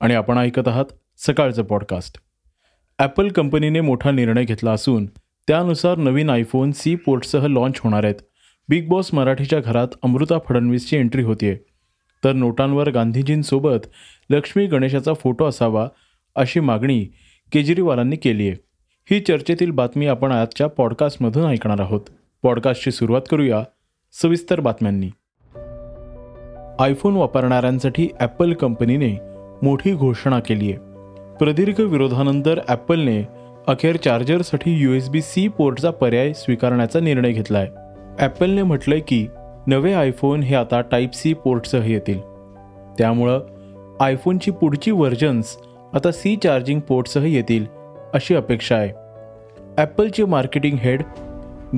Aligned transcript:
आणि 0.00 0.14
आपण 0.14 0.38
ऐकत 0.38 0.68
आहात 0.68 0.84
सकाळचं 1.18 1.62
पॉडकास्ट 1.62 2.18
ॲपल 2.98 3.28
कंपनीने 3.28 3.80
मोठा 3.80 4.10
निर्णय 4.10 4.44
घेतला 4.44 4.72
असून 4.72 5.06
त्यानुसार 5.48 5.98
नवीन 5.98 6.30
आयफोन 6.30 6.72
सी 6.72 6.94
पोर्टसह 6.94 7.46
लॉन्च 7.46 7.80
होणार 7.84 8.04
आहेत. 8.04 8.14
बिग 8.68 8.88
बॉस 8.88 9.14
मराठीच्या 9.14 9.60
घरात 9.60 9.88
अमृता 10.02 10.38
फडणवीसची 10.48 10.96
एंट्री 10.96 11.22
होतीये. 11.22 11.58
तर 12.24 12.32
नोटांवर 12.32 12.90
गांधीजींसोबत 12.90 13.86
लक्ष्मी 14.30 14.66
गणेशाचा 14.66 15.14
फोटो 15.14 15.46
असावा 15.46 15.88
अशी 16.36 16.60
मागणी 16.60 17.06
केजरीवालांनी 17.52 18.16
केली 18.16 18.48
आहे 18.48 18.56
ही 19.10 19.20
चर्चेतील 19.20 19.70
बातमी 19.70 20.06
आपण 20.06 20.32
आजच्या 20.32 20.66
पॉडकास्टमधून 20.66 21.44
ऐकणार 21.44 21.80
आहोत. 21.80 22.00
पॉडकास्टची 22.42 22.90
सुरुवात 22.90 23.22
करूया 23.30 23.62
सविस्तर 24.12 24.60
बातम्यांनी. 24.60 25.10
आयफोन 26.84 27.16
वापरणाऱ्यांसाठी 27.16 28.08
ॲपल 28.20 28.52
कंपनीने 28.52 29.35
मोठी 29.62 29.92
घोषणा 29.92 30.38
केली 30.40 30.70
आहे 30.72 31.34
प्रदीर्घ 31.38 31.80
विरोधानंतर 31.80 32.60
ॲपलने 32.68 33.22
अखेर 33.68 33.96
चार्जरसाठी 33.96 34.72
यू 34.82 34.92
एस 34.92 35.08
बी 35.08 35.20
सी 35.22 35.46
पोर्टचा 35.48 35.90
पर्याय 35.90 36.32
स्वीकारण्याचा 36.32 37.00
निर्णय 37.00 37.32
घेतला 37.32 37.58
आहे 37.58 37.84
ॲपलने 38.18 38.62
म्हटलंय 38.62 39.00
की 39.00 39.26
नवे 39.66 39.92
आयफोन 39.92 40.42
हे 40.42 40.54
आता 40.54 40.80
टाईप 40.80 41.14
सी 41.14 41.32
पोर्टसह 41.34 41.90
येतील. 41.90 42.20
त्यामुळं 42.98 43.40
आयफोनची 44.00 44.50
पुढची 44.50 44.90
व्हर्जन्स 44.90 45.56
आता 45.94 46.10
सी 46.12 46.36
चार्जिंग 46.36 46.80
पोर्टसह 46.80 47.26
येतील 47.26 47.66
अशी 48.14 48.34
अपेक्षा 48.34 48.76
आहे. 48.76 48.92
ॲपलचे 49.78 50.24
मार्केटिंग 50.24 50.76
हेड 50.80 51.02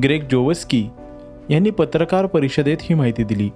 ग्रेग 0.02 0.22
जोवस्की 0.30 0.86
यांनी 1.50 1.70
पत्रकार 1.70 2.26
परिषदेत 2.26 2.76
ही 2.80 2.94
माहिती 2.94 3.24
दिली. 3.24 3.48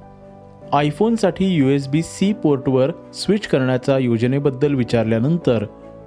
आयफोनसाठी 0.73 1.47
यू 1.47 1.69
एस 1.69 1.89
बी 1.89 2.03
सी 2.03 2.33
पोर्टवर 2.33 2.91
स्विच 3.15 3.47
करण्याच्या 3.47 3.99
योजनेबद्दल 3.99 4.75
विचारल्यानंतर 4.75 5.65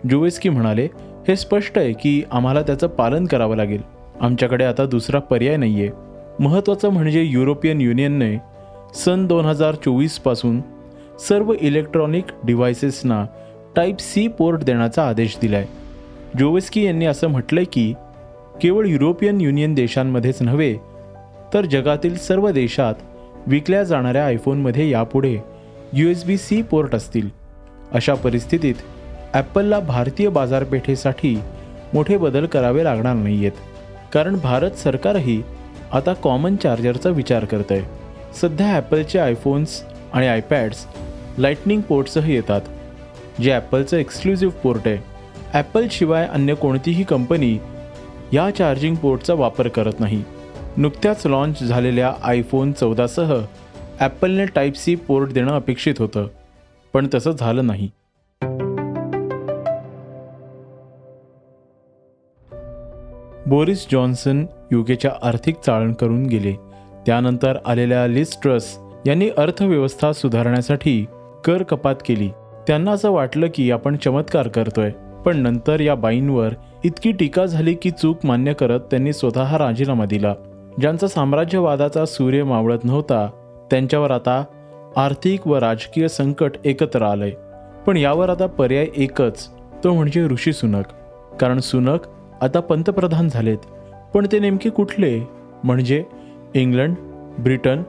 जुवेस्की 0.10 0.50
म्हणाले 0.50 0.88
हे 1.28 1.36
स्पष्ट 1.36 1.78
आहे 1.78 1.94
की 1.94 2.22
आम्हाला 2.32 2.62
त्याचं 2.62 2.88
पालन 2.88 3.26
करावं 3.26 3.56
लागेल. 3.56 3.82
आमच्याकडे 4.22 4.64
आता 4.66 4.86
दुसरा 4.86 5.20
पर्याय 5.20 5.58
नाही 5.58 5.82
आहे 5.82 5.90
महत्त्वाचं 6.40 6.90
म्हणजे 6.90 7.24
युरोपियन 7.24 7.82
युनियनने 7.82 8.36
सन 8.94 9.26
दोन 9.28 9.46
हजार 9.46 9.76
चोवीसपासून 9.76 10.62
सर्व 11.28 11.54
इलेक्ट्रॉनिक 11.60 12.26
डिव्हायसेसना 12.44 13.26
टाईप 13.76 14.00
सी 14.00 14.28
पोर्ट 14.28 14.64
देण्याचा 14.64 15.08
आदेश 15.08 15.38
दिला 15.42 15.58
आहे 15.58 15.68
जोवेस्की 16.40 16.86
यांनी 16.86 17.06
असं 17.06 17.28
म्हटलंय 17.28 17.64
की 17.64 17.94
केवळ 18.62 18.86
युरोपियन 18.86 19.42
युनियन 19.42 19.74
देशांमध्येच 19.74 20.42
नव्हे 20.42 20.76
तर 21.54 21.66
जगातील 21.66 22.18
सर्व 22.18 22.50
देशात 22.52 22.94
विकल्या 23.48 23.84
जाणाऱ्या 23.84 24.26
आयफोनमध्ये 24.26 24.90
यापुढे 24.90 25.38
U 25.94 26.08
S 26.10 26.24
B 26.26 26.38
C 26.38 26.62
port 26.62 26.96
असतील. 26.96 27.30
अशा 27.94 28.14
परिस्थितीत 28.14 28.76
ॲपलला 29.34 29.80
भारतीय 29.80 30.30
बाजारपेठेसाठी 30.30 31.36
मोठे 31.94 32.18
बदल 32.18 32.46
करावे 32.46 32.84
लागणार 32.84 33.16
नाही 33.16 33.38
आहेत 33.38 34.12
कारण 34.14 34.36
भारत 34.44 34.78
सरकारही 34.78 35.42
आता 35.94 36.14
कॉमन 36.14 36.56
चार्जरचा 36.56 37.10
विचार 37.10 37.46
करत 37.46 37.72
आहे 37.72 37.84
सध्या 38.42 38.74
ॲपलचे 38.76 39.20
आयफोन्स 39.20 39.82
आणि 40.14 40.28
आयपॅड्स 40.28 40.86
लाईटनिंग 41.38 41.82
पोर्टसह 41.82 42.30
येतात. 42.30 42.62
जे 43.42 43.52
ॲपलचं 43.52 43.98
एक्सक्लुझिव्ह 43.98 44.54
पोर्ट 44.64 44.88
आहे. 44.88 44.98
ॲपलशिवाय 45.54 46.26
अन्य 46.28 46.54
कोणतीही 46.56 47.04
कंपनी 47.04 47.58
या 48.34 48.50
चार्जिंग 48.50 48.96
पोर्टचा 48.96 49.34
वापर 49.34 49.68
करत 49.68 50.00
नाही. 50.00 50.24
नुकत्याच 50.78 51.26
लॉन्च 51.28 51.64
झालेल्या 51.64 52.14
आयफोन 52.24 52.72
चौदासह 52.72 53.34
ॲपलने 54.00 54.46
टाईप 54.46 54.76
सी 54.76 54.96
पोर्ट 54.96 55.32
देणं 55.34 55.52
अपेक्षित 55.52 55.96
होतं 56.00 56.28
पण 56.94 57.08
तसं 57.14 57.32
झालं 57.32 57.68
नाही. 57.68 57.90
बोरिस 63.48 63.86
जॉन्सन 63.92 64.46
युकेच्या 64.72 65.12
आर्थिक 65.24 65.56
चाळण 65.66 65.94
करून 65.94 66.26
गेले. 66.26 66.54
त्यानंतर 67.06 67.58
आलेल्या 67.66 68.08
लिस 68.08 68.38
ट्रस 68.44 68.78
यांनी 69.08 69.30
अर्थव्यवस्था 69.38 70.12
सुधारण्यासाठी 70.14 71.06
कर 71.46 71.64
कपात 71.64 71.96
केली. 72.06 72.30
त्यांना 72.68 72.92
असं 72.92 73.12
वाटलं 73.12 73.48
की 73.54 73.72
आपण 73.72 73.98
चमत्कार 73.98 74.48
करतोय 74.48 74.92
पण 75.26 75.38
नंतर 75.38 75.80
या 75.80 75.96
बाईंवर 75.96 76.54
इतकी 76.84 77.12
टीका 77.12 77.46
झाली 77.46 77.74
की 77.74 77.92
चूक 77.92 78.26
मान्य 78.26 78.54
करत 78.54 78.80
त्यांनी 78.80 79.14
स्वतः 79.14 79.58
राजीनामा 79.58 80.06
दिला. 80.06 80.34
ज्यांचा 80.80 81.08
साम्राज्यवादाचा 81.08 82.06
सूर्य 82.06 82.44
मावळत 82.44 82.80
नव्हता 82.84 83.30
त्यांच्यावर 83.72 84.12
आता 84.12 84.44
आर्थिक 84.96 85.48
व 85.48 85.56
राजकीय 85.56 86.08
संकट 86.08 86.52
एकत्र 86.66 87.02
आलंय. 87.02 87.32
पण 87.88 87.98
यावर 87.98 88.30
आता 88.30 88.46
पर्याय 88.46 88.88
एकच 88.98 89.50
तो 89.84 89.94
म्हणजे 89.94 90.28
ऋषी 90.28 90.54
सुनक. 90.54 90.84
कारण 91.40 91.60
सुनक 91.60 92.00
आता 92.42 92.60
पंतप्रधान 92.60 93.30
झालेत. 93.30 93.58
पण 94.14 94.28
ते 94.32 94.40
नेमके 94.40 94.70
कुठले? 94.70 95.28
म्हणजे 95.64 96.04
इंग्लंड 96.54 96.96
ब्रिटन 97.40 97.84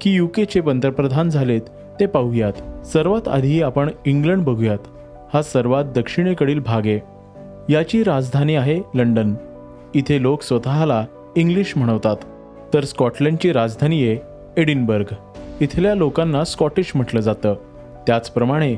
की 0.00 0.10
युकेचे 0.10 0.60
पंतप्रधान 0.60 1.30
झालेत 1.30 1.60
ते 2.00 2.06
पाहूयात. 2.06 2.86
सर्वात 2.86 3.28
आधी 3.28 3.62
आपण 3.62 3.90
इंग्लंड 4.04 4.44
बघूयात. 4.44 4.78
हा 5.34 5.42
सर्वात 5.42 5.84
दक्षिणेकडील 5.84 6.58
भाग 6.58 6.86
आहे. 6.86 7.00
याची 7.72 8.04
राजधानी 8.04 8.54
आहे 8.54 8.80
लंडन. 8.94 9.34
इथे 9.94 10.22
लोक 10.22 10.42
स्वतःला 10.42 11.04
इंग्लिश 11.38 11.72
म्हणवतात. 11.76 12.16
तर 12.74 12.84
स्कॉटलंडची 12.84 13.52
राजधानी 13.52 14.08
आहे 14.08 14.18
एडिनबर्ग. 14.56 15.04
इथल्या 15.60 15.94
लोकांना 15.94 16.44
स्कॉटिश 16.44 16.92
म्हटलं 16.94 17.20
जातं. 17.20 17.54
त्याचप्रमाणे 18.06 18.76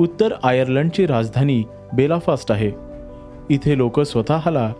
उत्तर 0.00 0.32
आयर्लंडची 0.42 1.06
राजधानी 1.06 1.64
बेलाफास्ट 1.92 2.52
आहे. 2.52 2.72
इथे 3.50 3.76
लोक 3.76 4.00
स्वतःला 4.00 4.72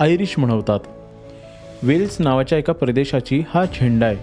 आयरिश 0.00 0.34
म्हणवतात. 0.38 0.80
वेल्स 1.82 2.16
नावाच्या 2.20 2.58
एका 2.58 2.72
प्रदेशाची 2.72 3.42
हा 3.54 3.64
झेंडा 3.64 4.06
आहे. 4.06 4.16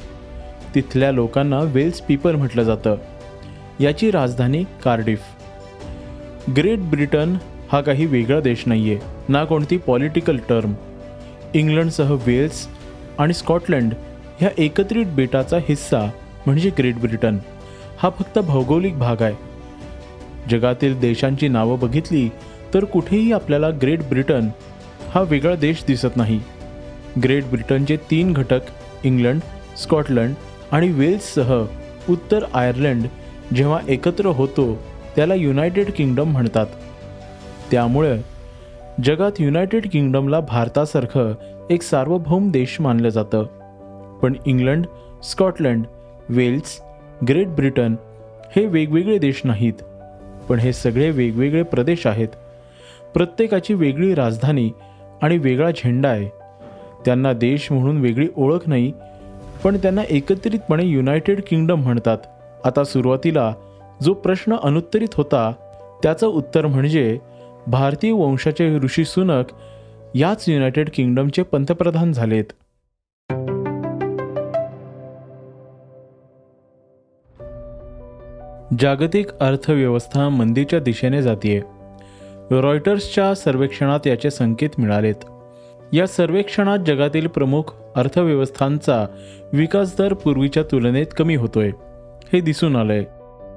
तिथल्या 0.76 1.12
लोकांना 1.12 1.60
वेल्स 1.60 2.02
पीपल 2.02 2.36
म्हटलं 2.36 2.64
जातं. 2.64 2.96
याची 3.80 4.12
राजधानी 4.12 4.64
कार्डिफ. 4.84 5.22
ग्रेट 6.58 6.80
ब्रिटन 6.80 7.36
हा 7.72 7.82
काही 7.82 8.06
वेगळा 8.06 8.40
देश 8.40 8.64
नाही 8.66 8.90
आहे 8.90 9.00
ना 9.30 9.44
कोणती 9.44 9.78
पॉलिटिकल 9.78 10.38
टर्म. 10.50 10.74
इंग्लंडसह 11.54 12.14
वेल्स 12.26 12.68
आणि 13.20 13.34
स्कॉटलंड 13.34 13.94
ह्या 14.40 14.50
एकत्रित 14.58 15.06
बेटाचा 15.06 15.58
हिस्सा 15.58 16.00
म्हणजे 16.46 16.70
ग्रेट 16.78 16.96
ब्रिटन. 16.96 17.38
हा 17.98 18.10
फक्त 18.10 18.40
भौगोलिक 18.40 18.98
भाग 19.00 19.22
आहे. 19.22 19.34
जगातील 20.50 21.00
देशांची 21.00 21.48
नावं 21.48 21.80
बघितली 21.80 22.30
तर 22.74 22.84
कुठेही 22.84 23.32
आपल्याला 23.32 23.70
ग्रेट 23.82 24.04
ब्रिटन 24.10 24.50
हा 25.14 25.22
वेगळा 25.22 25.56
देश 25.56 25.84
दिसत 25.88 26.16
नाही. 26.16 26.40
ग्रेट 27.24 27.46
ब्रिटनचे 27.46 27.98
तीन 28.12 28.34
घटक 28.34 28.62
इंग्लंड 29.04 29.42
स्कॉटलंड 29.78 30.34
आणि 30.72 30.90
वेल्ससह 30.90 31.66
उत्तर 32.10 32.44
आयर्लंड 32.54 33.06
जेव्हा 33.56 33.80
एकत्र 33.88 34.26
होतो 34.26 34.74
त्याला 35.16 35.36
युनायटेड 35.36 35.92
किंगडम 35.92 36.32
म्हणतात. 36.32 36.68
त्यामुळे 37.72 38.18
जगात 39.02 39.32
युनायटेड 39.40 39.90
किंगडमला 39.92 40.40
भारतासारखं 40.40 41.34
एक 41.70 41.82
सार्वभौम 41.82 42.52
देश 42.52 42.78
मानलं 42.80 43.10
जातं. 43.10 43.44
पण 44.22 44.34
England 44.46 44.86
Scotland 45.24 45.86
Wales 46.30 46.82
Great 47.30 47.48
Britain 47.48 47.96
हे 48.56 48.66
वेगवेगळे 48.66 49.18
देश 49.18 49.42
नाहीत. 49.44 49.74
पण 50.50 50.60
हे 50.60 50.74
सगळे 50.74 51.10
वेगवेगळे 51.10 51.64
प्रदेश 51.64 52.08
आहेत. 52.08 52.28
प्रत्येकाची 53.14 53.74
वेगळी 53.74 54.16
राजधानी 54.16 54.72
आणि 55.22 55.38
वेगळा 55.38 55.72
झेंडा 55.72 56.10
आहे. 56.10 56.30
त्यांना 57.06 57.34
देश 57.34 57.72
म्हणून 57.72 58.02
वेगळी 58.02 58.28
ओळख 58.38 58.60
नाही 58.68 58.94
पण 59.64 59.78
त्यांना 59.78 60.02
एकत्रितपणे 60.10 60.86
युनायटेड 60.86 61.42
किंगडम 61.48 61.82
म्हणतात. 61.82 62.18
आता 62.64 62.84
सुरुवातीला 62.84 63.54
जो 64.04 64.14
प्रश्न 64.14 64.56
अनुत्तरित 64.64 65.14
होता 65.14 65.52
त्याचं 66.04 66.28
उत्तर 66.28 66.68
म्हणजे 66.68 67.20
भारतीय 67.68 68.12
वंशाचे 68.12 68.78
ऋषी 68.78 69.06
सुनक 69.06 69.46
याच 70.16 70.50
युनायटेड 70.50 70.90
किंगडमचे 70.94 71.44
पंतप्रधान 71.44 72.12
झालेत. 72.12 72.44
जागतिक 78.80 79.34
अर्थव्यवस्था 79.40 80.30
मंदीच्या 80.30 80.80
दिशेने 80.80 81.22
जातीये. 81.22 81.62
रॉयटर्सच्या 82.52 83.36
सर्वेक्षणात 83.36 84.08
याचे 84.08 84.32
संकेत 84.32 84.70
मिळालेत. 84.78 85.16
या 85.94 86.08
सर्वेक्षणात 86.08 86.80
जगातील 86.80 87.28
प्रमुख 87.28 87.74
अर्थव्यवस्थांचा 87.96 89.06
विकास 89.54 89.98
दर 89.98 90.14
पूर्वीच्या 90.14 90.64
तुलनेत 90.64 91.08
कमी 91.18 91.36
होतोय. 91.36 91.72
हे 92.34 92.40
दिसून 92.40 92.76
आलंय. 92.76 93.04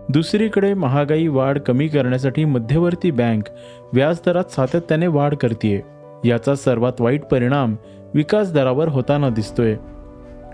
दुसरीकडे 0.09 0.73
महागाई 0.75 1.27
वाढ 1.27 1.59
कमी 1.59 1.87
करण्यासाठी 1.89 2.45
मध्यवर्ती 2.45 3.11
बँक 3.11 3.49
व्याजदरात 3.93 4.51
सातत्याने 4.51 5.07
वाढ 5.07 5.35
करते 5.35 5.81
याचा 6.25 6.55
सर्वात 6.55 7.01
वाईट 7.01 7.25
परिणाम 7.25 7.75
विकास 8.15 8.53
दरावर 8.53 8.89
होताना 8.89 9.29
दिसतोय. 9.29 9.75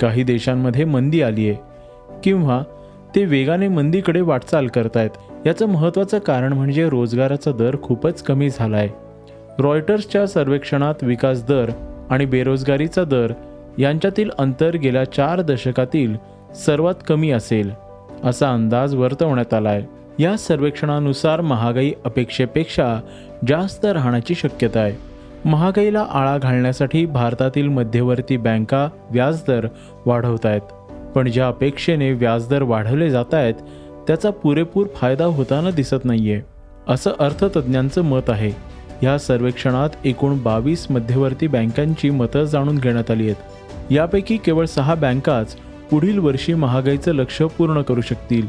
काही 0.01 0.23
देशांमध्ये 0.23 0.85
मंदी 0.85 1.23
आली 1.23 1.49
आहे 1.49 1.59
किंवा 2.25 2.63
ते 3.15 3.25
वेगाने 3.25 3.69
मंदीकडे 3.69 4.21
वाटचाल 4.21 4.67
करतायत. 4.67 5.11
याचं 5.47 5.67
महत्त्वाचं 5.67 6.19
कारण 6.19 6.53
म्हणजे 6.53 6.89
रोजगाराचा 6.89 7.53
दर 7.53 7.77
खूपच 7.83 8.23
कमी 8.23 8.51
झाला 8.51 8.77
आहे 8.77 8.89
रॉयटर्सच्या 9.59 10.27
सर्वेक्षणात 10.27 11.05
विकास 11.05 11.45
दर 11.47 11.71
आणि 12.11 12.25
बेरोजगारीचा 12.25 13.05
दर 13.05 13.33
यांच्यातील 13.79 14.31
अंतर 14.39 14.77
गेल्या 14.77 15.05
चार 15.05 15.41
दशकातील 15.41 16.17
सर्वात 16.57 16.95
कमी 17.09 17.31
असेल. 17.31 17.71
असा 18.25 18.53
अंदाज 18.53 18.95
वर्तवण्यात 18.95 19.55
आला 19.55 19.69
आहे 19.69 19.83
या 20.19 20.37
सर्वेक्षणानुसार 20.37 21.41
महागाई 21.41 21.93
अपेक्षेपेक्षा 22.05 23.01
जास्त 23.49 23.85
राहण्याची 23.85 24.35
शक्यता 24.35 24.81
आहे. 24.81 24.97
महागाईला 25.45 26.07
आळा 26.11 26.37
घालण्यासाठी 26.39 27.05
भारतातील 27.07 27.69
मध्यवर्ती 27.69 28.37
बँका 28.37 28.89
व्याजदर 29.11 29.67
वाढवत 30.07 30.47
आहेत 30.47 30.61
पण 31.15 31.31
ज्या 31.31 31.47
अपेक्षेने 31.49 32.13
व्याजदर 32.13 32.63
वाढवले 32.63 33.11
जात 33.11 33.35
आहेत 33.35 33.55
त्याचा 34.07 34.31
पुरेपूर 34.31 34.87
फायदा 34.95 35.25
होताना 35.25 35.71
दिसत 35.71 36.05
नाहीये 36.05 36.41
असं 36.89 37.11
अर्थतज्ज्ञांचं 37.19 38.03
मत 38.03 38.31
आहे. 38.31 38.51
या 39.03 39.19
सर्वेक्षणात 39.19 39.91
एकूण 40.05 40.43
बावीस 40.43 40.87
मध्यवर्ती 40.91 41.47
बँकांची 41.47 42.11
मतं 42.11 42.45
जाणून 42.45 42.79
घेण्यात 42.79 43.11
आली 43.11 43.25
आहेत. 43.25 43.93
यापैकी 43.93 44.37
केवळ 44.37 44.65
सहा 44.65 44.95
बँकाच 44.95 45.57
पुढील 45.93 46.19
वर्षी 46.19 46.53
महागाईचं 46.55 47.13
लक्ष 47.13 47.41
पूर्ण 47.57 47.81
करू 47.83 48.01
शकतील. 48.01 48.47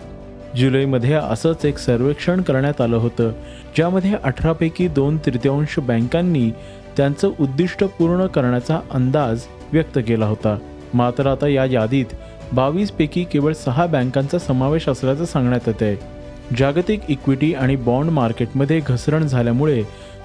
जुलैमध्ये 0.56 1.14
असंच 1.14 1.66
एक 1.66 1.78
सर्वेक्षण 1.78 2.42
करण्यात 2.42 2.82
आलं 2.82 2.98
होतं 2.98 3.32
ज्यामध्ये 3.76 4.14
अठरापैकी 4.24 4.88
दोन 4.88 5.18
तृतीयांश 5.18 5.78
बँकांनी 5.80 6.50
त्यांचं 6.98 7.32
उद्दिष्ट 7.40 7.84
पूर्ण 8.00 8.26
करण्याचा 8.28 8.80
अंदाज 8.92 9.44
व्यक्त 9.74 10.00
केला 10.08 10.26
होता. 10.26 10.58
मात्र 10.94 11.28
आता 11.28 11.48
या 11.48 11.66
यादीत 11.66 12.14
बावीसपैकी 12.54 13.24
केवळ 13.24 13.54
सहा 13.56 13.86
बँकांचा 13.86 14.40
समावेश 14.40 14.88
असल्याचं 14.90 15.26
सांगण्यात 15.26 15.68
येत 15.68 15.82
आहे 15.82 16.56
जागतिक 16.58 17.10
इक्विटी 17.10 17.54
आणि 17.54 17.76
बॉन्ड 17.76 18.12
मार्केटमध्ये 18.12 18.80
घसरण 18.80 19.28
झाल्यामुळे 19.28 19.82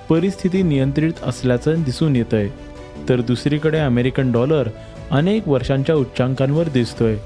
परिस्थिती 0.09 0.62
नियंत्रित 0.62 1.23
असल्याचं 1.23 1.82
दिसून 1.82 2.17
येत 2.17 2.35
आहे 2.35 2.49
तर 3.08 3.20
दुसरीकडे 3.20 3.78
अमेरिकन 3.78 4.32
डॉलर 4.32 4.68
अनेक 5.10 5.48
वर्षांच्या 5.48 5.94
उच्चांकांवर 5.94 6.68
दिसतोय. 6.68 7.16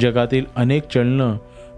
जगातील 0.00 0.44
अनेक 0.56 0.82
चलनं 0.94 1.36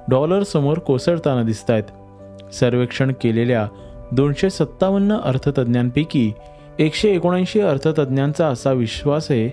डॉलरसमोर 0.08 0.78
कोसळताना 0.78 1.42
दिसत 1.42 1.70
आहेत 1.70 2.52
सर्वेक्षण 2.54 3.12
केलेल्या 3.22 3.68
दोनशे 4.12 4.50
सत्तावन्न 4.50 5.16
अर्थतज्ज्ञांपैकी 5.24 6.32
एकशे 6.78 7.08
एकोणऐंशी 7.08 7.60
अर्थतज्ज्ञांचा 7.60 8.46
असा 8.48 8.72
विश्वास 8.72 9.30
आहे 9.30 9.48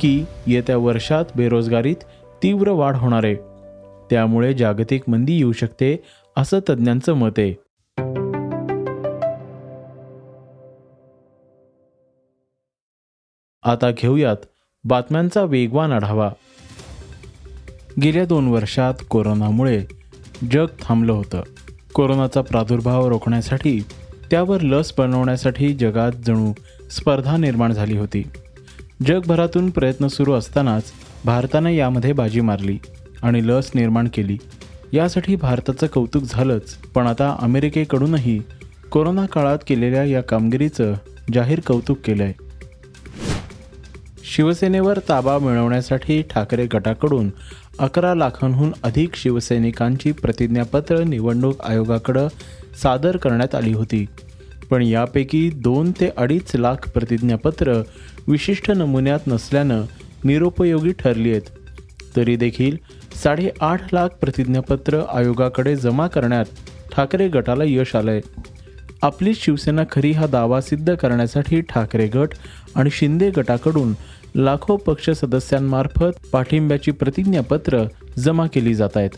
की 0.00 0.24
येत्या 0.46 0.76
वर्षात 0.76 1.24
बेरोजगारीत 1.36 1.96
तीव्र 2.42 2.70
वाढ 2.70 2.96
होणार 2.96 3.24
आहे. 3.24 3.34
त्यामुळे 4.10 4.54
जागतिक 4.54 5.02
मंदी 5.08 5.36
येऊ 5.36 5.52
शकते 5.52 6.02
असं 6.36 6.58
तज्ज्ञांचं 6.68 7.12
मत 7.12 7.30
आहे. 7.38 7.65
आता 13.66 13.90
घेऊयात 13.90 14.36
बातम्यांचा 14.84 15.42
वेगवान 15.42 15.92
आढावा. 15.92 16.30
गेल्या 18.02 18.24
दोन 18.24 18.48
वर्षात 18.48 18.94
कोरोनामुळे 19.08 19.84
जग 20.52 20.66
थांबलं 20.82 21.12
होतं. 21.12 21.42
कोरोनाचा 21.94 22.40
प्रादुर्भाव 22.40 23.08
रोखण्यासाठी 23.08 23.80
त्यावर 24.30 24.60
लस 24.60 24.92
बनवण्यासाठी 24.98 25.72
जगात 25.74 26.12
जणू 26.26 26.52
स्पर्धा 26.90 27.36
निर्माण 27.36 27.72
झाली 27.72 27.98
होती. 27.98 28.22
जगभरातून 29.06 29.70
प्रयत्न 29.70 30.06
सुरू 30.06 30.32
असतानाच 30.32 30.82
भारतानं 31.24 31.68
यामध्ये 31.68 32.12
बाजी 32.12 32.40
मारली 32.40 32.78
आणि 33.22 33.46
लस 33.46 33.70
निर्माण 33.74 34.08
केली. 34.14 34.38
यासाठी 34.92 35.36
भारताचं 35.36 35.86
कौतुक 35.86 36.22
झालंच 36.22 36.74
पण 36.74 37.06
आता 37.06 37.36
अमेरिकेकडूनही 37.42 38.42
कोरोना 38.90 39.26
काळात 39.26 39.58
केलेल्या 39.66 40.04
या 40.04 40.20
कामगिरीचं 40.20 40.94
जाहीर 41.34 41.60
कौतुक 41.60 41.98
केलं 42.04 42.22
आहे 42.22 42.45
शिवसेनेवर 44.34 44.98
ताबा 45.08 45.38
मिळवण्यासाठी 45.38 46.22
ठाकरे 46.22 46.66
गटाकडून 46.66 47.30
अकरा 47.78 48.14
लाखांहून 48.14 48.72
अधिक 48.82 49.14
शिवसैनिकांची 49.14 50.12
प्रतिज्ञापत्र 50.12 51.04
निवडणूक 51.04 51.60
आयोगाकडं 51.62 52.28
सादर 52.82 53.16
करण्यात 53.16 53.54
आली 53.54 53.72
होती. 53.72 54.06
पण 54.70 54.82
यापैकी 54.82 55.50
दोन 55.50 55.90
ते 55.90 56.10
अडीच 56.16 56.56
लाख 56.56 56.88
प्रतिज्ञापत्र 56.88 57.82
विशिष्ट 58.28 58.70
नमुन्यात 58.70 59.18
नसल्यानं 59.26 59.82
निरुपयोगी 60.24 60.92
ठरली 60.92 61.30
आहेत. 61.30 61.42
तरी 62.16 62.36
देखील 62.36 62.76
साडेआठ 63.14 63.94
लाख 63.94 64.08
प्रतिज्ञापत्र 64.08 65.02
आयोगाकडे 65.12 65.76
जमा 65.76 66.06
करण्यात 66.06 66.44
ठाकरे 66.96 67.28
गटाला 67.28 67.64
यश 67.66 67.96
आलंय. 67.96 68.20
आपली 69.02 69.34
शिवसेना 69.34 69.82
खरी 69.90 70.12
हा 70.12 70.26
दावा 70.26 70.60
सिद्ध 70.60 70.94
करण्यासाठी 70.94 71.60
ठाकरे 71.60 72.06
गट 72.06 72.28
आणि 72.74 72.90
शिंदे 72.90 73.30
गटाकडून 73.30 73.92
लाखो 74.36 74.76
पक्ष 74.76 75.10
सदस्यांमार्फत 75.10 76.26
पाठिंब्याची 76.32 76.90
प्रतिज्ञापत्र 76.90 77.84
जमा 78.18 78.46
केली 78.46 78.74
जात 78.74 78.96
आहेत. 78.96 79.10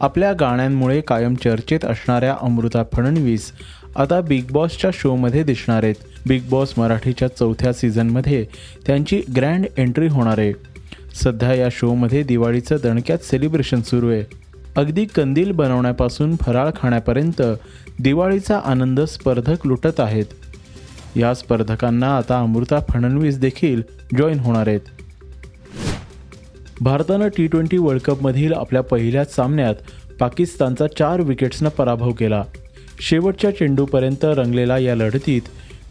आपल्या 0.00 0.32
गाण्यांमुळे 0.32 1.00
कायम 1.00 1.34
चर्चेत 1.34 1.84
असणाऱ्या 1.84 2.36
अमृता 2.40 2.82
फडणवीस 2.92 3.52
आता 3.96 4.20
बिग 4.20 4.44
बॉसच्या 4.50 4.90
शोमध्ये 4.94 5.42
दिसणार 5.42 5.82
आहेत. 5.82 5.94
बिग 6.26 6.42
बॉस 6.50 6.74
मराठीच्या 6.78 7.28
चौथ्या 7.28 7.72
सीझनमध्ये 7.72 8.46
त्यांची 8.86 9.22
ग्रँड 9.36 9.66
एंट्री 9.76 10.08
होणार 10.08 10.38
आहे. 10.38 10.52
सध्या 11.14 11.54
या 11.54 11.68
शोमध्ये 11.72 12.22
दिवाळीचं 12.22 12.76
दणक्यात 12.82 13.18
सेलिब्रेशन 13.18 13.80
सुरू 13.80 14.10
आहे. 14.10 14.45
अगदी 14.76 15.04
कंदील 15.04 15.50
बनवण्यापासून 15.50 16.36
फराळ 16.36 16.70
खाण्यापर्यंत 16.76 17.42
दिवाळीचा 18.00 18.58
आनंद 18.64 19.00
स्पर्धक 19.00 19.66
लुटत 19.66 20.00
आहेत. 20.00 20.24
या 21.16 21.34
स्पर्धकांना 21.34 22.16
आता 22.16 22.40
अमृता 22.40 22.80
फडणवीस 22.88 23.38
देखील 23.38 23.82
जॉईन 24.18 24.38
होणार 24.38 24.68
आहेत. 24.68 24.80
भारतानं 26.80 27.28
टी 27.28 27.46
ट्वेंटी 27.46 27.78
वर्ल्ड 27.78 28.02
कपमधील 28.02 28.52
आपल्या 28.52 28.82
पहिल्याच 28.82 29.34
सामन्यात 29.34 29.74
पाकिस्तानचा 30.20 30.86
चार 30.86 31.20
विकेट्सनं 31.20 31.68
पराभव 31.68 32.12
केला. 32.12 32.44
शेवटच्या 33.00 33.50
चेंडूपर्यंत 33.50 34.24
रंगलेल्या 34.24 34.78
या 34.78 34.94
लढतीत 34.94 35.42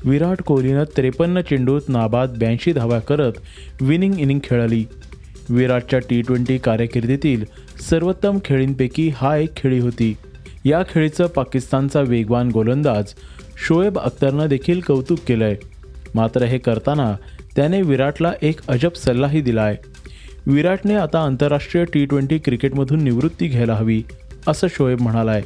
विराट 0.05 0.41
कोहलीनं 0.41 0.83
त्रेपन्न 0.97 1.41
चेंडूत 1.41 1.81
नाबाद 1.87 2.29
ब्याऐंशी 2.29 2.73
धावा 2.73 2.99
करत 2.99 3.31
विनिंग 3.81 4.19
इनिंग 4.19 4.39
खेळली. 4.43 4.85
विराटच्या 5.49 5.99
टी 5.99 6.21
ट्वेंटी 6.21 6.57
कारकिर्दीतील 6.57 7.45
सर्वोत्तम 7.89 8.37
खेळींपैकी 8.45 9.11
हा 9.15 9.37
एक 9.37 9.55
खेळी 9.57 9.79
होती. 9.79 10.17
या 10.65 10.83
खेळीचं 10.89 11.27
पाकिस्तानचा 11.27 12.01
वेगवान 12.01 12.49
गोलंदाज 12.49 13.13
शोएब 13.67 13.99
अख्तरनं 13.99 14.47
देखील 14.47 14.79
कौतुक 14.79 15.19
केलंय. 15.27 15.55
मात्र 16.15 16.43
हे 16.43 16.57
करताना 16.57 17.15
त्याने 17.55 17.81
विराटला 17.81 18.33
एक 18.41 18.59
अजब 18.67 18.93
सल्लाही 18.93 19.41
दिला 19.41 19.63
आहे 19.63 19.77
विराटने 20.47 20.95
आता 20.95 21.19
आंतरराष्ट्रीय 21.19 21.85
टी 21.85 22.05
ट्वेंटी 22.05 22.37
क्रिकेटमधून 22.37 23.03
निवृत्ती 23.03 23.47
घ्यायला 23.47 23.73
हवी 23.73 24.03
असं 24.47 24.67
शोएब 24.69 25.01
म्हणालाय. 25.01 25.41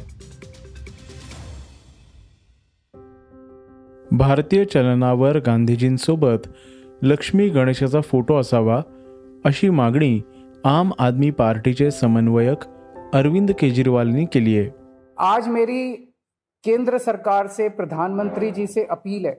भारतीय 4.10 4.64
चलनावर 4.64 5.38
गांधीजींसोबत 5.38 6.46
लक्ष्मी 7.02 7.48
गणेशाचा 7.48 8.00
फोटो 8.00 8.36
असावा 8.36 8.82
अशी 9.44 9.70
मागणी 9.70 10.22
आम 10.64 10.92
आदमी 10.98 11.30
पार्टीचे 11.30 11.90
समन्वयक 11.90 12.64
अरविंद 13.14 13.50
केजरीवालनी 13.50 14.24
केली 14.24 14.58
आहे. 14.58 14.70
आज 15.18 15.48
मेरी 15.48 15.94
केंद्र 16.64 16.98
सरकार 16.98 17.46
से 17.46 17.68
प्रधानमंत्री 17.68 18.50
जी 18.50 18.66
से 18.66 18.84
अपील 18.84 19.26
है, 19.26 19.32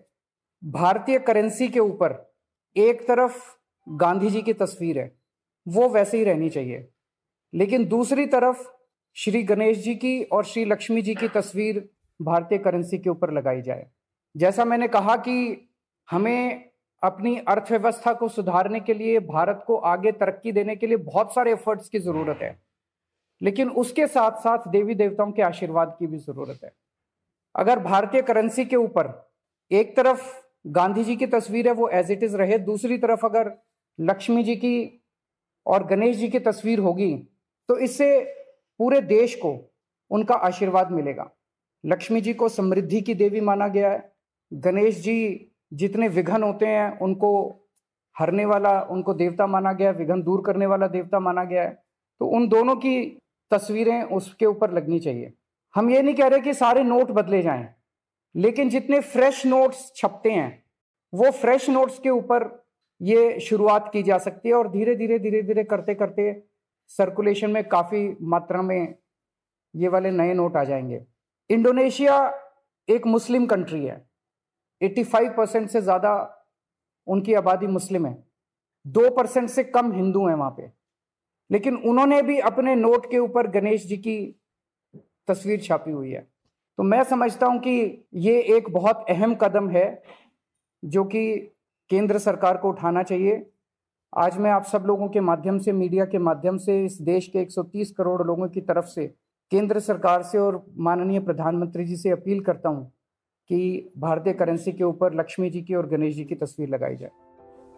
भारतीय 0.63 1.19
करेंसी 1.19 1.67
के 1.67 1.79
ऊपर 1.79 2.33
एक 2.75 3.07
तरफ़ 3.07 3.33
गांधी 3.89 4.29
जी 4.29 4.41
की 4.41 4.53
तस्वीर 4.53 4.99
है, 4.99 5.15
वो 5.67 5.89
वैसे 5.89 6.17
ही 6.17 6.23
रहनी 6.23 6.49
चाहिए। 6.49 6.89
लेकिन 7.53 7.85
दूसरी 7.85 8.25
तरफ़ 8.25 8.67
श्री 9.15 9.43
गणेश 9.43 9.83
जी 9.83 9.95
की 9.95 10.23
और 10.23 10.43
श्री 10.43 10.65
लक्ष्मी 10.65 11.01
जी 11.01 11.15
की 11.15 11.27
तस्वीर 11.27 11.89
भारतीय 12.21 12.57
करेंसी 12.57 12.97
के 12.97 13.09
ऊपर 13.09 13.31
लगाई 13.31 13.61
जाए। 13.61 13.87
जैसा 14.37 14.65
मैंने 14.65 14.87
कहा 14.87 15.15
कि 15.15 15.69
हमें 16.11 16.70
अपनी 17.03 17.35
अर्थव्यवस्था 17.37 18.13
को 18.13 18.27
सुधारने 18.29 18.79
के 18.79 18.93
लिए, 18.93 19.19
भारत 19.19 19.63
को 19.67 19.75
आगे 19.75 20.11
तरक्की 20.11 20.51
देने 20.51 20.75
के 20.75 20.87
लिए 20.87 20.97
बहुत 20.97 21.33
सारे 21.33 21.51
एफर्ट्स 21.51 21.89
की 21.89 21.99
ज़रूरत 21.99 22.39
है। 22.41 22.59
लेकिन 23.41 23.69
उसके 23.71 24.07
साथ 24.07 24.39
साथ 24.39 24.67
देवी 24.71 24.95
देवताओं 24.95 25.31
के 25.31 25.41
आशीर्वाद 25.41 25.95
की 25.99 26.07
भी 26.07 26.17
ज़रूरत 26.17 26.59
है। 26.63 26.71
अगर 27.55 27.79
भारतीय 27.79 28.21
करेंसी 28.21 28.65
के 28.65 28.75
ऊपर 28.75 29.09
एक 29.71 29.95
तरफ़ 29.97 30.31
गांधी 30.67 31.03
जी 31.03 31.15
की 31.15 31.27
तस्वीर 31.27 31.67
है, 31.67 31.73
वो 31.73 31.87
एज 31.89 32.11
इट 32.11 32.23
इज़ 32.23 32.37
रहे, 32.37 32.57
दूसरी 32.59 32.97
तरफ़ 32.97 33.25
अगर 33.25 33.51
लक्ष्मी 33.99 34.43
जी 34.43 34.55
की 34.55 35.01
और 35.65 35.85
गणेश 35.87 36.15
जी 36.17 36.27
की 36.29 36.39
तस्वीर 36.41 36.79
होगी 36.79 37.13
तो 37.69 37.77
इससे 37.77 38.19
पूरे 38.79 39.01
देश 39.01 39.35
को 39.35 39.57
उनका 40.11 40.35
आशीर्वाद 40.35 40.91
मिलेगा। 40.91 41.29
लक्ष्मी 41.83 42.21
जी 42.21 42.33
को 42.33 42.49
समृद्धि 42.49 43.01
की 43.01 43.13
देवी 43.13 43.41
माना 43.41 43.67
गया 43.67 43.91
है, 43.91 44.11
गणेश 44.51 44.99
जी 44.99 45.50
जितने 45.73 46.07
विघन 46.07 46.43
होते 46.43 46.65
हैं, 46.65 46.99
उनको 46.99 47.57
हरने 48.15 48.45
वाला, 48.45 48.81
उनको 48.81 49.13
देवता 49.13 49.47
माना 49.47 49.73
गया 49.73 49.89
है 49.89 49.95
विघन 49.95 50.21
दूर 50.23 50.41
करने 50.45 50.65
वाला 50.65 50.87
देवता 50.87 51.19
माना 51.19 51.43
गया 51.43 51.63
है। 51.63 51.83
तो 52.21 52.27
उन 52.27 52.47
दोनों 52.47 52.75
की 52.75 53.19
तस्वीरें 53.51 54.03
उसके 54.03 54.45
ऊपर 54.45 54.71
लगनी 54.71 54.99
चाहिए। 54.99 55.33
हम 55.75 55.89
ये 55.89 56.01
नहीं 56.01 56.15
कह 56.15 56.27
रहे 56.27 56.39
कि 56.39 56.53
सारे 56.53 56.83
नोट 56.83 57.11
बदले 57.11 57.41
जाएँ, 57.41 57.67
लेकिन 58.35 58.69
जितने 58.69 58.99
फ्रेश 58.99 59.45
नोट्स 59.45 59.91
छपते 59.95 60.31
हैं, 60.31 60.63
वो 61.13 61.31
फ्रेश 61.31 61.69
नोट्स 61.69 61.99
के 61.99 62.09
ऊपर 62.09 62.49
ये 63.01 63.39
शुरुआत 63.39 63.89
की 63.93 64.03
जा 64.03 64.17
सकती 64.17 64.49
है 64.49 64.55
और 64.55 64.71
धीरे 64.71 64.95
धीरे 64.95 65.19
धीरे 65.19 65.41
धीरे 65.41 65.63
करते 65.63 65.95
करते 65.95 66.43
सर्कुलेशन 66.91 67.51
में 67.51 67.63
काफ़ी 67.63 68.15
मात्रा 68.21 68.61
में 68.61 68.95
ये 69.75 69.87
वाले 69.87 70.11
नए 70.11 70.33
नोट 70.33 70.57
आ 70.57 70.63
जाएँगे। 70.63 71.01
इंडोनेशिया 71.49 72.17
एक 72.89 73.07
मुस्लिम 73.07 73.45
कंट्री 73.45 73.85
है। 73.85 74.10
85 74.81 75.29
परसेंट 75.29 75.69
से 75.69 75.81
ज़्यादा 75.81 76.13
उनकी 77.07 77.33
आबादी 77.33 77.67
मुस्लिम 77.67 78.05
है। 78.05 78.23
दो 78.85 79.09
परसेंट 79.09 79.49
से 79.49 79.63
कम 79.63 79.91
हिंदू 79.91 80.27
हैं 80.27 80.35
वहाँ 80.35 80.51
पे। 80.51 80.71
लेकिन 81.49 81.75
उन्होंने 81.77 82.21
भी 82.21 82.39
अपने 82.39 82.75
नोट 82.75 83.09
के 83.11 83.17
ऊपर 83.17 83.47
गणेश 83.47 83.85
जी 83.85 83.97
की 83.97 84.17
तस्वीर 85.27 85.61
छापी 85.61 85.91
हुई 85.91 86.11
है। 86.11 86.27
तो 86.77 86.83
मैं 86.83 87.03
समझता 87.03 87.47
हूँ 87.47 87.59
कि 87.59 88.05
ये 88.15 88.39
एक 88.57 88.69
बहुत 88.69 89.05
अहम 89.09 89.35
कदम 89.35 89.69
है 89.69 90.03
जो 90.83 91.03
कि 91.03 91.35
केंद्र 91.89 92.17
सरकार 92.17 92.57
को 92.57 92.69
उठाना 92.69 93.03
चाहिए। 93.03 93.45
आज 94.13 94.37
मैं 94.37 94.51
आप 94.51 94.63
सब 94.63 94.83
लोगों 94.85 95.07
के 95.09 95.19
माध्यम 95.19 95.59
से, 95.59 95.71
मीडिया 95.71 96.05
के 96.05 96.17
माध्यम 96.17 96.57
से, 96.57 96.85
इस 96.85 97.01
देश 97.01 97.27
के 97.27 97.39
130 97.39 97.91
करोड़ 97.91 98.21
लोगों 98.23 98.47
की 98.49 98.61
तरफ़ 98.61 98.85
से, 98.85 99.05
केंद्र 99.51 99.79
सरकार 99.79 100.23
से 100.23 100.37
और 100.37 100.65
माननीय 100.77 101.19
प्रधानमंत्री 101.19 101.85
जी 101.85 101.95
से 101.95 102.09
अपील 102.09 102.39
करता 102.39 102.69
हूँ 102.69 102.91
की 103.49 103.91
भारतीय 103.95 104.33
करेंसी 104.33 104.71
के 104.71 104.83
ऊपर 104.83 105.13
लक्ष्मी 105.13 105.49
जी 105.49 105.59
की 105.59 105.75
और 105.75 105.85
गणेश 105.85 106.15
जी 106.15 106.23
की 106.23 106.35
तस्वीर 106.35 106.69
लगाई 106.69 106.95
जाए। 106.95 107.09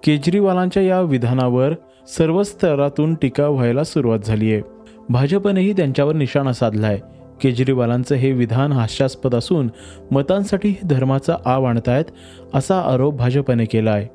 केजरीवालांच्या 0.03 0.83
या 0.83 1.01
विधानावर 1.01 1.73
सर्व 2.07 2.43
स्तरातून 2.43 3.15
टीका 3.15 3.47
व्हायला 3.47 3.83
सुरुवात 3.83 4.19
झाली 4.19 4.53
आहे. 4.53 4.61
भाजपनेही 5.09 5.73
त्यांच्यावर 5.73 6.13
निशाणा 6.13 6.53
साधलाय. 6.53 6.99
केजरीवालांचं 7.41 8.15
हे 8.15 8.31
विधान 8.31 8.71
हास्यास्पद 8.71 9.35
असून 9.35 9.69
मतांसाठी 10.11 10.73
धर्माचा 10.89 11.37
आव 11.45 11.63
आणतायत 11.63 12.05
असा 12.53 12.81
आरोप 12.81 13.15
भाजपने 13.15 13.65
केला 13.65 13.91
आहे 13.91 14.07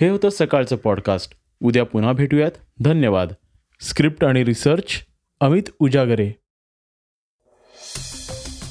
हे 0.00 0.08
होतं 0.08 0.28
सकाळचं 0.28 0.76
पॉडकास्ट 0.76 1.32
उद्या 1.62 1.84
पुन्हा 1.84 2.12
भेटूयात. 2.12 2.50
धन्यवाद. 2.84 3.28
स्क्रिप्ट 3.80 4.24
आणि 4.24 4.44
रिसर्च 4.44 4.84
अमित 5.40 5.62
उजागरे. 5.80 6.39